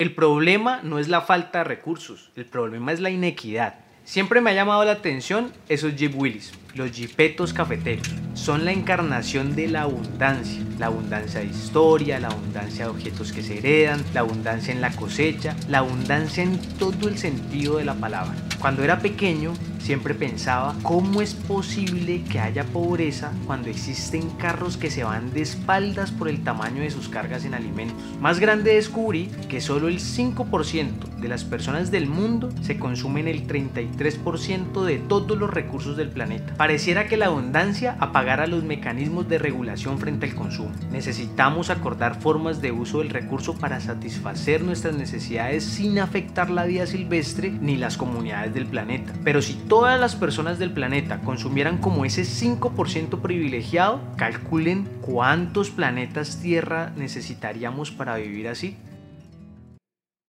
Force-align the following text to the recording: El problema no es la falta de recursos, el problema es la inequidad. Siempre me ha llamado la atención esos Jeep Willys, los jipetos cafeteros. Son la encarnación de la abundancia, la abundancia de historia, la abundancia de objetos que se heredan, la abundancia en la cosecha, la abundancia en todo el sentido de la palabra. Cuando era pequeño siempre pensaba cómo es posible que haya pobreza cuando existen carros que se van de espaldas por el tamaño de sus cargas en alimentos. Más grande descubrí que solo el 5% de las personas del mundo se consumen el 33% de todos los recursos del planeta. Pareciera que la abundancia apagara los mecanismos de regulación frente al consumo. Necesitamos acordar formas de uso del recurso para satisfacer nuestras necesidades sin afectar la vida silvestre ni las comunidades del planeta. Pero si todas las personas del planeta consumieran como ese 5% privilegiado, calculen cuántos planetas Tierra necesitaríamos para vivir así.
El 0.00 0.14
problema 0.14 0.78
no 0.84 1.00
es 1.00 1.08
la 1.08 1.22
falta 1.22 1.58
de 1.58 1.64
recursos, 1.64 2.30
el 2.36 2.46
problema 2.46 2.92
es 2.92 3.00
la 3.00 3.10
inequidad. 3.10 3.80
Siempre 4.04 4.40
me 4.40 4.50
ha 4.50 4.54
llamado 4.54 4.84
la 4.84 4.92
atención 4.92 5.52
esos 5.68 5.96
Jeep 5.96 6.14
Willys, 6.16 6.52
los 6.76 6.92
jipetos 6.92 7.52
cafeteros. 7.52 8.08
Son 8.32 8.64
la 8.64 8.70
encarnación 8.70 9.56
de 9.56 9.66
la 9.66 9.82
abundancia, 9.82 10.62
la 10.78 10.86
abundancia 10.86 11.40
de 11.40 11.46
historia, 11.46 12.20
la 12.20 12.28
abundancia 12.28 12.84
de 12.84 12.92
objetos 12.92 13.32
que 13.32 13.42
se 13.42 13.58
heredan, 13.58 14.04
la 14.14 14.20
abundancia 14.20 14.72
en 14.72 14.80
la 14.80 14.94
cosecha, 14.94 15.56
la 15.68 15.78
abundancia 15.78 16.44
en 16.44 16.60
todo 16.78 17.08
el 17.08 17.18
sentido 17.18 17.78
de 17.78 17.84
la 17.84 17.94
palabra. 17.94 18.36
Cuando 18.60 18.82
era 18.82 18.98
pequeño 18.98 19.52
siempre 19.78 20.14
pensaba 20.14 20.74
cómo 20.82 21.22
es 21.22 21.34
posible 21.34 22.22
que 22.24 22.40
haya 22.40 22.64
pobreza 22.64 23.32
cuando 23.46 23.70
existen 23.70 24.28
carros 24.30 24.76
que 24.76 24.90
se 24.90 25.04
van 25.04 25.32
de 25.32 25.40
espaldas 25.40 26.10
por 26.10 26.28
el 26.28 26.42
tamaño 26.42 26.82
de 26.82 26.90
sus 26.90 27.08
cargas 27.08 27.44
en 27.44 27.54
alimentos. 27.54 27.96
Más 28.20 28.40
grande 28.40 28.74
descubrí 28.74 29.30
que 29.48 29.60
solo 29.60 29.88
el 29.88 30.00
5% 30.00 31.16
de 31.20 31.28
las 31.28 31.44
personas 31.44 31.90
del 31.90 32.06
mundo 32.06 32.50
se 32.60 32.78
consumen 32.78 33.28
el 33.28 33.46
33% 33.46 34.84
de 34.84 34.98
todos 34.98 35.38
los 35.38 35.48
recursos 35.48 35.96
del 35.96 36.10
planeta. 36.10 36.52
Pareciera 36.56 37.06
que 37.06 37.16
la 37.16 37.26
abundancia 37.26 37.96
apagara 38.00 38.46
los 38.46 38.64
mecanismos 38.64 39.28
de 39.28 39.38
regulación 39.38 39.98
frente 39.98 40.26
al 40.26 40.34
consumo. 40.34 40.72
Necesitamos 40.90 41.70
acordar 41.70 42.20
formas 42.20 42.60
de 42.60 42.72
uso 42.72 42.98
del 42.98 43.10
recurso 43.10 43.54
para 43.54 43.80
satisfacer 43.80 44.62
nuestras 44.62 44.96
necesidades 44.96 45.64
sin 45.64 45.98
afectar 45.98 46.50
la 46.50 46.66
vida 46.66 46.86
silvestre 46.86 47.50
ni 47.50 47.76
las 47.76 47.96
comunidades 47.96 48.47
del 48.54 48.66
planeta. 48.66 49.12
Pero 49.24 49.42
si 49.42 49.54
todas 49.54 49.98
las 49.98 50.16
personas 50.16 50.58
del 50.58 50.72
planeta 50.72 51.20
consumieran 51.20 51.78
como 51.78 52.04
ese 52.04 52.22
5% 52.22 53.20
privilegiado, 53.20 54.00
calculen 54.16 54.88
cuántos 55.00 55.70
planetas 55.70 56.40
Tierra 56.40 56.92
necesitaríamos 56.96 57.90
para 57.90 58.16
vivir 58.16 58.48
así. 58.48 58.76